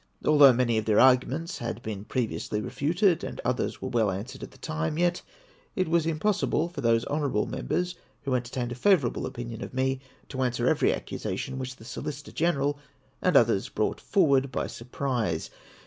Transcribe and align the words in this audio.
Although 0.25 0.53
many 0.53 0.79
of 0.79 0.85
their 0.85 0.99
arguments 0.99 1.59
had 1.59 1.83
been 1.83 2.05
previously 2.05 2.59
re 2.59 2.71
futed, 2.71 3.23
and 3.23 3.39
others 3.45 3.83
were 3.83 3.89
well 3.89 4.09
answered 4.09 4.41
at 4.41 4.49
the 4.49 4.57
time, 4.57 4.97
yet 4.97 5.21
it 5.75 5.87
was 5.87 6.07
impossible 6.07 6.69
for 6.69 6.81
those 6.81 7.05
honourable 7.05 7.45
Members 7.45 7.93
who 8.23 8.33
enter 8.33 8.49
tained 8.59 8.71
a 8.71 8.73
favourable 8.73 9.27
opinion 9.27 9.61
of 9.63 9.75
me 9.75 10.01
to 10.29 10.41
answer 10.41 10.65
every 10.67 10.91
accusation 10.91 11.55
Avhich 11.59 11.75
the 11.75 11.85
Solicitor 11.85 12.31
Greneral 12.31 12.77
and 13.21 13.37
others 13.37 13.69
brought 13.69 14.01
forward 14.01 14.51
by 14.51 14.65
surprise. 14.65 15.51